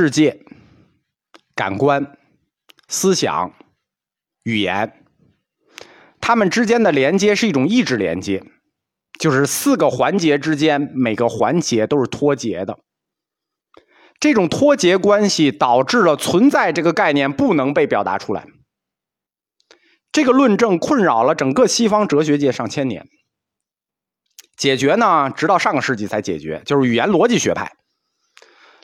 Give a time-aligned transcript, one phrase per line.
[0.00, 0.46] 世界、
[1.56, 2.16] 感官、
[2.86, 3.52] 思想、
[4.44, 5.04] 语言，
[6.20, 8.44] 它们之间的连接是一种意志连接，
[9.18, 12.78] 就是四个环节之间每个环节都是脱节的。
[14.20, 18.46] 这种脱节关系导致了存在这个概念不能被表达出来。
[20.12, 23.08] 这个论证困扰了整个西方哲学界上千年。
[24.56, 27.72] 解决呢，直到上个世纪才解决，就是语言逻辑学派。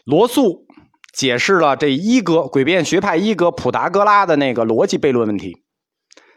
[0.05, 0.64] 罗素
[1.17, 5.65] 解释了这一哥诡辩学派一哥普达哥拉的那个逻辑悖论问题，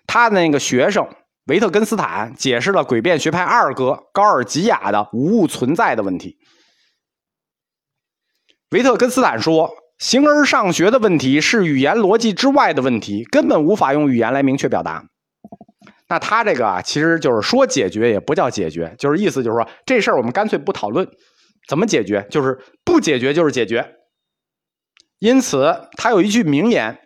[0.05, 1.07] 他的那个学生
[1.47, 6.37] 维特根斯坦解释了诡辩学派二哥高尔吉亚的无物存在的问题。
[8.71, 15.05] 维特根斯坦说，形而上学的问题是语言逻辑之外的问题，根本无法用语言来明确表达。
[16.09, 21.07] 那他这个啊，其实就是说解决也不叫解决，就是意思就是说这事儿我们干脆不讨论。
[21.67, 22.25] 怎么解决？
[22.29, 23.96] 就是不解决就是解决。
[25.19, 26.99] 因此，他有一句名言，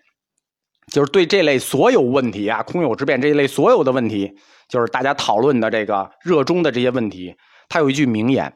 [0.92, 4.34] 就是对这类所有问题啊，空有之辩这一类所有的问题，
[4.68, 7.36] 就是大家讨论的这个热衷的这些问题，
[7.70, 8.54] 他有一句名言，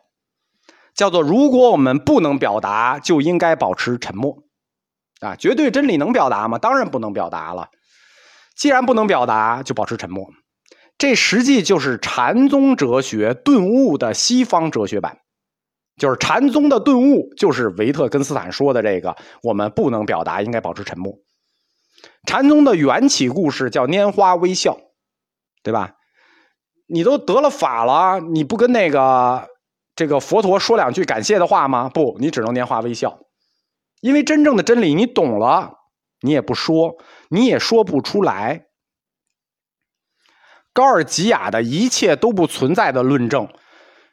[0.94, 4.44] 叫做：“如果我们不能表达，就应该保持沉默。”
[5.21, 6.57] 啊，绝对真理能表达吗？
[6.57, 7.69] 当然不能表达了。
[8.57, 10.29] 既然不能表达，就保持沉默。
[10.97, 15.19] 这实际就是禅宗哲学顿悟的西方哲学版。
[15.97, 21.13] 就是禅宗的顿悟，就是维特根斯坦说的这个，我们不能表达，应该保持沉默。
[22.27, 24.77] 禅宗的缘起故事叫拈花微笑，
[25.63, 25.93] 对吧？
[26.88, 29.47] 你都得了法了，你不跟那个
[29.95, 31.89] 这个佛陀说两句感谢的话吗？
[31.89, 33.19] 不，你只能拈花微笑，
[34.01, 35.73] 因为真正的真理你懂了，
[36.21, 36.97] 你也不说，
[37.29, 38.66] 你也说不出来。
[40.73, 43.47] 高尔吉亚的一切都不存在的论证。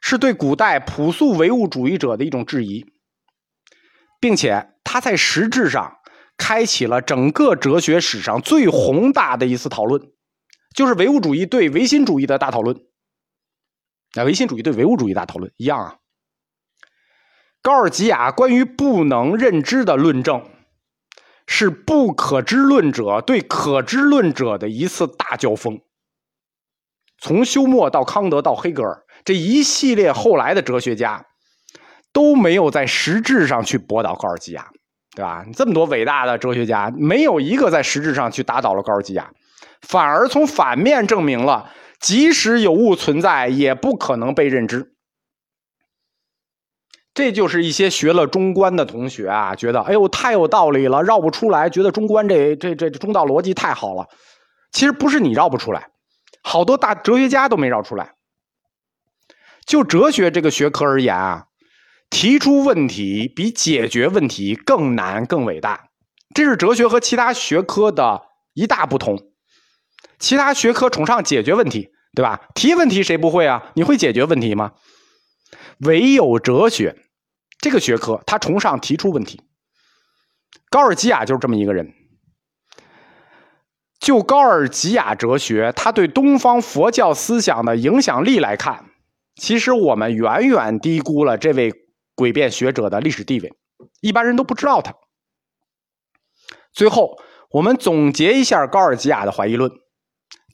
[0.04, 2.84] 是对古代朴素唯物主义者的一种质疑，
[4.20, 5.96] 并且他在实质上
[6.36, 10.02] 开启了整个哲学史上最宏大的一次讨论，
[10.74, 12.76] 就是唯物主义对唯心主义的大讨论。
[14.14, 15.98] 啊，唯心主义对唯物主义大讨论一样啊。
[17.62, 20.50] 高尔吉亚关于不能认知的论证，
[21.46, 25.80] 是不可知论者对可知论者的一次大交锋。
[27.18, 29.04] 从休谟到康德到黑格尔。
[29.24, 31.24] 这一系列后来的哲学家
[32.12, 34.68] 都没有在实质上去驳倒高尔基亚，
[35.14, 35.44] 对吧？
[35.54, 39.30] 这么多伟大的哲学家，没有一个在实质上去打倒了高尔基亚，
[39.80, 44.92] 反而从反面证明了，即使有物存在，也不可能被认知。
[47.14, 54.06] 这就是一些学了中观的同学啊，觉得哎呦太有道理了，绕不出来，觉得中观这这这中道逻辑太好了。
[54.72, 55.88] 其实不是你绕不出来，
[56.42, 58.12] 好多大哲学家都没绕出来。
[59.66, 61.46] 就哲学这个学科而言啊，
[62.10, 65.88] 提出问题比解决问题更难、更伟大。
[66.34, 68.22] 这是哲学和其他学科的
[68.54, 69.18] 一大不同。
[70.18, 72.40] 其他学科崇尚解决问题，对吧？
[72.54, 73.70] 提问题谁不会啊？
[73.74, 74.72] 你会解决问题吗？
[75.80, 76.96] 唯有哲学
[77.58, 79.42] 这个学科，它崇尚提出问题。
[80.70, 81.92] 高尔基亚就是这么一个人。
[83.98, 88.86] 就高尔基亚哲学，他对东方佛教思想的影响力来看。
[89.34, 91.72] 其实我们远远低估了这位
[92.14, 93.52] 诡辩学者的历史地位，
[94.00, 94.94] 一般人都不知道他。
[96.72, 97.18] 最后，
[97.50, 99.70] 我们总结一下高尔基亚的怀疑论，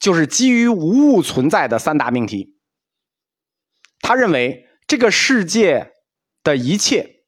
[0.01, 2.57] 就是基于无物存在的三大命题。
[4.01, 5.91] 他认为这个世界
[6.43, 7.23] 的一切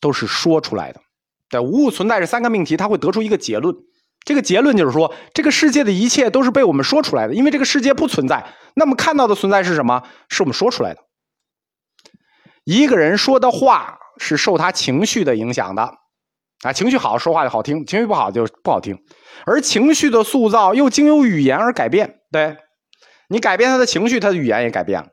[0.00, 1.00] 都是说出来的，
[1.48, 3.74] 对无物存在这三个命题，他会得出一个结论。
[4.24, 8.44] 这个结论就是说，这个世界的一切都是被我们说出来的，因为这个世界不存在。
[8.74, 10.02] 那么看到的存在是什么？
[10.28, 11.00] 是我们说出来的。
[12.64, 15.82] 一个人说的话是受他情绪的影响的，
[16.62, 18.96] 啊，情绪好说话就好听，情绪不好就不好听。
[19.44, 22.56] 而情绪的塑造又经由语言而改变，对，
[23.28, 25.08] 你改变他的情绪，他的语言也改变了，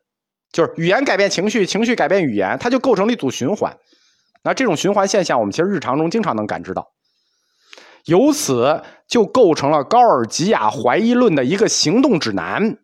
[0.51, 3.75] 就是语言改变情绪，情绪改变语言，它就构成了一组循环。
[4.43, 6.91] 那这种循环现象，我们其实日常中经常能感知到。
[8.09, 12.77] 由此就构成了高尔基亚怀疑论的一个行动指南。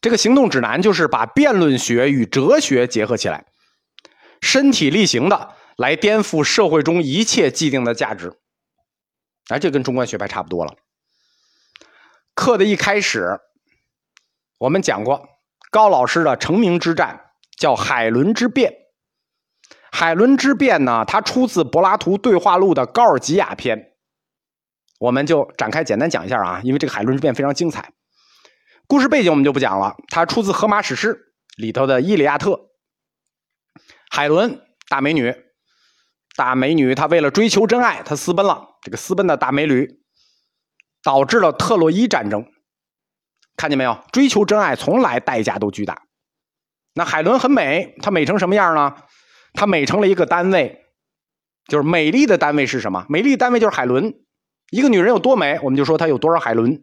[0.00, 3.46] 这个行动指南就是把辩论学与哲学结合起来，
[4.40, 8.32] 身体力行的来颠覆社会中一切既定的价值。
[9.48, 10.74] 哎，这跟中观学派差不多了。
[12.34, 13.40] 课的一开始，
[14.58, 15.28] 我们讲过
[15.70, 18.85] 高老师的成名之战，叫海伦之辩。
[19.98, 21.06] 海伦之变呢？
[21.06, 23.94] 它出自柏拉图对话录的高尔吉亚篇，
[25.00, 27.94] 我们就展开简单讲一下啊，因为这个海伦之变非常精彩。
[28.86, 32.50] 故事背景我们就不讲了，它出自荷马史诗里头的《伊利亚特》。
[34.10, 34.60] 海伦
[34.90, 35.34] 大美女，
[36.36, 38.76] 大美女她为了追求真爱，她私奔了。
[38.82, 39.98] 这个私奔的大美女，
[41.02, 42.44] 导致了特洛伊战争。
[43.56, 43.98] 看见没有？
[44.12, 46.02] 追求真爱从来代价都巨大。
[46.92, 48.94] 那海伦很美，她美成什么样呢？
[49.56, 50.84] 她美成了一个单位，
[51.66, 53.04] 就是美丽的单位是什么？
[53.08, 54.14] 美丽的单位就是海伦。
[54.70, 56.80] 一个女人有多美，我们就说她有多少海伦。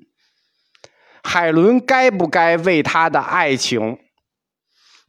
[1.24, 3.98] 海伦该不该为她的爱情？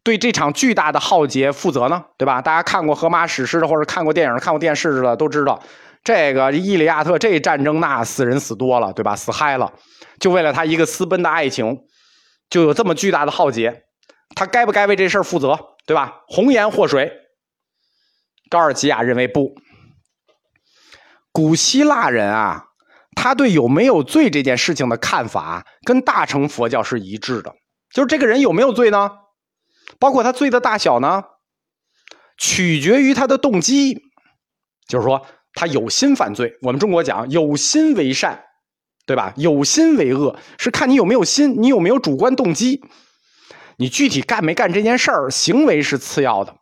[0.04, 2.42] 对这场巨大的浩劫负责呢，对吧？
[2.42, 5.62] 大家看过荷马史诗的，或者看过电影、看过电视的，都知道
[6.04, 9.16] 这个《伊利亚特》这战争那死人死多了，对吧？
[9.16, 9.72] 死嗨了，
[10.20, 11.78] 就为了他一个私奔的爱情，
[12.50, 13.84] 就有这么巨大的浩劫，
[14.36, 16.20] 他该不该为这事儿负责，对吧？
[16.28, 17.10] 红颜祸水，
[18.50, 19.54] 高尔基亚认为不。
[21.32, 22.66] 古希腊人啊，
[23.16, 27.52] 他对有没有罪这件事情的看法，跟大乘佛教是一致的，
[27.92, 29.10] 就是这个人有没有罪呢？
[29.98, 31.24] 包括他罪的大小呢，
[32.38, 34.00] 取决于他的动机，
[34.88, 36.56] 就是说他有心犯罪。
[36.62, 38.44] 我们中国讲有心为善，
[39.04, 39.32] 对吧？
[39.36, 42.80] 有心为恶是看你有没有心，你有没有主观动机。
[43.76, 46.56] 你具体干没干这件事儿，行为是次要的，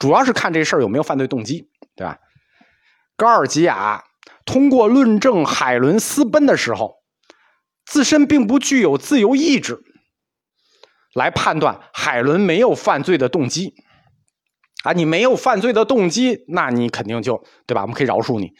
[0.00, 2.18] 主要是看这事儿有没有犯罪动机，对吧？
[3.16, 4.02] 高尔基亚
[4.44, 6.96] 通过论证海伦私奔的时候，
[7.86, 9.78] 自身并不具有自由意志。
[11.12, 13.74] 来判断海伦没有犯罪的动机，
[14.84, 17.82] 啊，你没有犯罪的动机，那你肯定就对吧？
[17.82, 18.52] 我们可以饶恕你，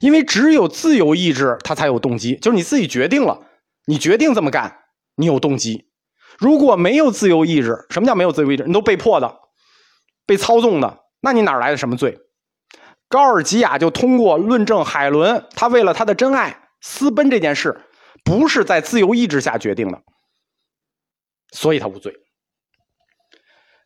[0.00, 3.38] 因为只有自由意志，他才有动机，就是你自己决定了，
[3.86, 4.78] 你决定这么干，
[5.16, 5.86] 你有动机。
[6.38, 8.64] 如果没有自由意志，什么叫没有自由意志？
[8.64, 9.37] 你都被迫的，
[10.28, 12.18] 被操纵的，那你哪来的什么罪？
[13.08, 17.80] 高尔基亚就通过论证海伦他为了他的真爱私奔这件事，
[18.22, 20.02] 不是在自由意志下决定的。
[21.52, 22.12] 所以他无罪。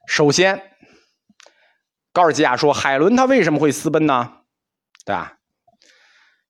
[0.08, 0.60] 首先，
[2.12, 4.38] 高尔基亚说海伦他为什么会私奔呢？
[5.06, 5.38] 对吧？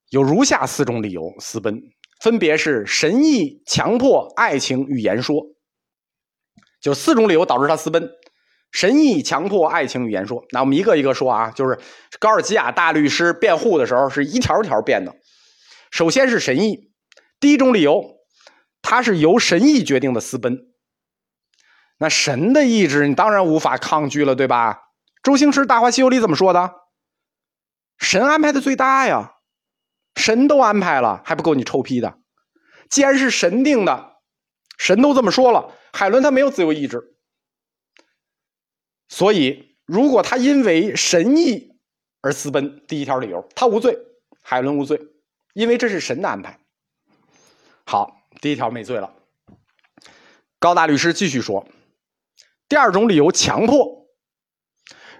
[0.09, 1.83] 有如下四种理由私奔，
[2.23, 5.37] 分别是神意、强迫、爱情与言说。
[6.81, 8.11] 就四种理由导致他私奔：
[8.73, 10.45] 神意、强迫、爱情语言说。
[10.51, 11.79] 那我们一个一个说啊，就是
[12.19, 15.15] 高尔基亚大律师辩护的时候是一条条辩的。
[15.91, 16.91] 首先是神意，
[17.39, 18.17] 第一种理由，
[18.81, 20.59] 他是由神意决定的私奔。
[21.99, 24.81] 那神的意志，你当然无法抗拒了，对吧？
[25.23, 26.73] 周星驰《大话西游》里怎么说的？
[27.99, 29.35] 神安排的最大呀，
[30.17, 32.19] 神都安排了，还不够你臭批的？
[32.91, 34.17] 既然是神定的，
[34.79, 37.12] 神都这么说了，海伦他没有自由意志，
[39.13, 41.77] 所以如果他因为神意
[42.23, 43.99] 而私奔，第一条理由他无罪，
[44.41, 44.99] 海伦无罪，
[45.53, 46.59] 因为这是神的安排。
[47.85, 49.13] 好，第一条没罪了。
[50.59, 51.69] 高大律师继续说。
[52.71, 54.07] 第二种理由，强迫。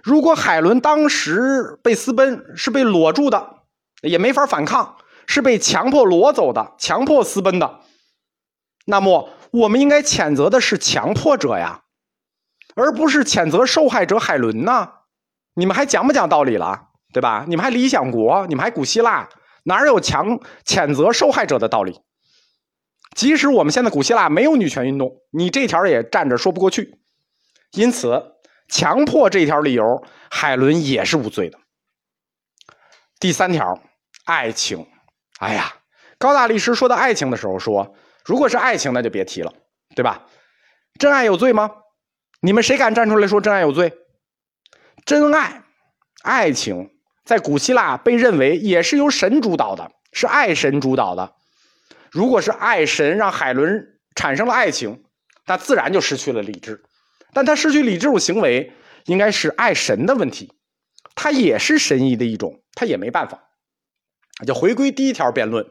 [0.01, 3.61] 如果海伦当时被私奔，是被裸住的，
[4.01, 4.97] 也没法反抗，
[5.27, 7.81] 是被强迫裸走的，强迫私奔的，
[8.85, 11.82] 那么我们应该谴责的是强迫者呀，
[12.75, 14.89] 而不是谴责受害者海伦呢？
[15.55, 16.89] 你们还讲不讲道理了？
[17.13, 17.45] 对吧？
[17.47, 18.47] 你们还理想国？
[18.47, 19.29] 你们还古希腊？
[19.65, 22.01] 哪有强谴责受害者的道理？
[23.15, 26.99] 即使我们现在古希腊没有女权运动，你这条也站着说不过去。
[27.73, 28.33] 因此，
[28.67, 31.59] 强迫这条理由，海伦也是无罪的。
[33.19, 33.79] 第三条，
[34.25, 34.87] 爱情。
[35.39, 35.75] 哎呀，
[36.17, 37.95] 高大律师说到爱情的时候说，
[38.25, 39.53] 如果是爱情，那就别提了，
[39.95, 40.25] 对吧？
[40.97, 41.69] 真爱有罪吗？
[42.45, 43.93] 你们谁敢站出来说真爱有罪？
[45.05, 45.63] 真爱、
[46.23, 46.91] 爱情
[47.23, 51.35] 在古希腊被认为也是由神主导的，是爱神主导的。
[52.11, 55.05] 如果是爱神让海伦产生了爱情，
[55.45, 56.83] 那自然就失去了理智。
[57.31, 58.73] 但他失去理智这种行为，
[59.05, 60.51] 应该是爱神的问题，
[61.15, 63.41] 他也是神意的一种，他也没办法，
[64.45, 65.65] 就回归第一条辩论，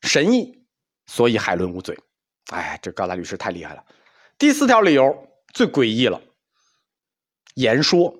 [0.00, 0.64] 神意，
[1.04, 1.98] 所以海伦无罪。
[2.50, 3.84] 哎，这高大律师太厉害了。
[4.38, 6.20] 第四条理由最诡异了，
[7.54, 8.18] 言说。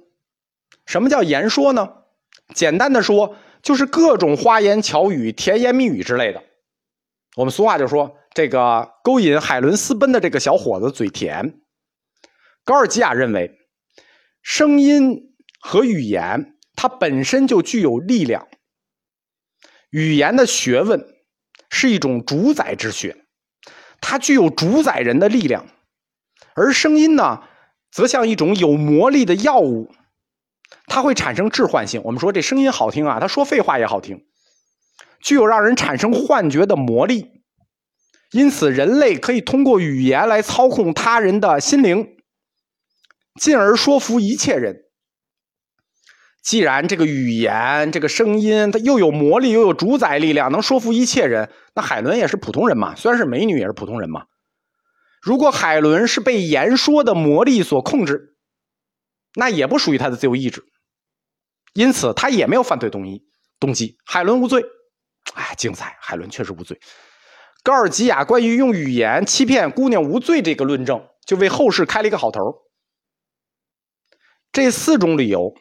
[0.85, 1.89] 什么叫言说呢？
[2.55, 6.43] 简单的说，就是各种花言巧语、甜言蜜语之类的。
[7.37, 11.61] 我们俗话就说，这个勾引海伦私奔的这个小伙子嘴甜。
[12.65, 13.59] 高尔基亚认为，
[14.43, 18.49] 声音和语言它本身就具有力量。
[19.91, 21.07] 语言的学问
[21.71, 23.25] 是一种主宰之学，
[24.01, 25.65] 它具有主宰人的力量；
[26.55, 27.43] 而声音呢，
[27.91, 29.91] 则像一种有魔力的药物，
[30.87, 32.03] 它会产生致幻性。
[32.05, 34.25] 我们说这声音好听啊，他说废话也好听，
[35.23, 37.43] 具有让人产生幻觉的魔力。
[38.33, 42.17] 因此，人类可以通过语言来操控他人的心灵。
[43.41, 44.77] 进而说服一切人。
[46.43, 52.95] 既然这个语言、这个声音，它又有魔力，又有主宰力量，能说服一切人，那海伦也是普通人嘛？
[52.97, 54.25] 虽然是美女，也是普通人嘛。
[55.23, 58.37] 如果海伦是被言说的魔力所控制，
[59.37, 60.64] 那也不属于他的自由意志，
[61.73, 63.25] 因此他也没有犯罪动机。
[63.61, 64.64] 动机，海伦无罪。
[65.35, 65.97] 哎，精彩！
[66.00, 66.81] 海伦确实无罪。
[67.62, 72.41] 高尔基亚关于用语言欺骗姑娘无罪这个论证，就为后世开了一个好头。
[74.50, 75.55] 这四种理由。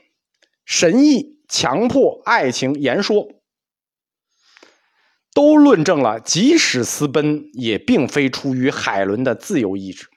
[0.66, 3.28] 神意、强迫、爱情、言说，
[5.34, 10.08] 都论证了，即使私奔，也并非出于海伦的自由意志。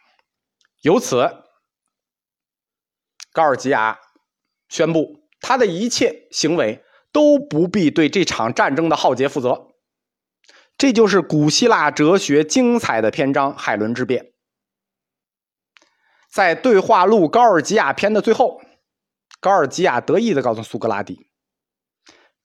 [0.83, 1.44] 由此，
[3.33, 3.99] 高尔基亚
[4.68, 9.68] 宣布，他的一切行为都不必对这场战争的浩劫负责。
[10.76, 14.33] 这就是古希腊哲学精彩的篇章——海伦之辩。
[16.30, 18.61] 在对话录《高尔基亚篇》的最后。
[19.40, 21.28] 高尔基亚得意的告诉苏格拉底：“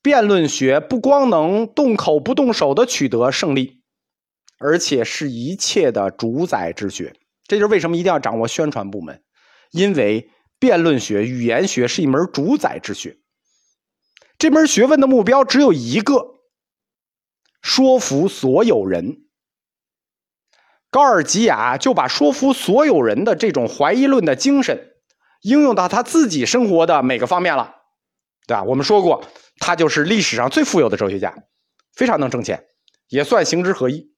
[0.02, 3.82] 辩论学不光能动口不动手的取得胜利，
[4.58, 7.16] 而且是一切的主宰之学。
[7.46, 9.22] 这就是为什么一定要掌握宣传部门，
[9.72, 10.30] 因为
[10.60, 13.18] 辩论学、语言学是一门主宰之学。
[14.38, 16.36] 这门学问的目标只有一个：
[17.62, 19.24] 说服所有人。
[20.90, 24.86] 高尔基亚就把说服所有人的这种怀疑论的精神。”
[25.42, 27.76] 应用到他自己生活的每个方面了，
[28.46, 28.64] 对吧？
[28.64, 29.24] 我们说过，
[29.60, 31.36] 他就是历史上最富有的哲学家，
[31.94, 32.68] 非常能挣钱，
[33.08, 34.12] 也算行之合一。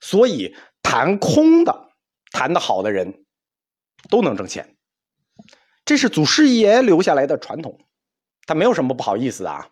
[0.00, 1.90] 所以谈空的、
[2.30, 3.24] 谈的好的人，
[4.08, 4.76] 都能挣钱，
[5.84, 7.78] 这是祖师爷留下来的传统，
[8.46, 9.68] 他没有什么不好意思的啊。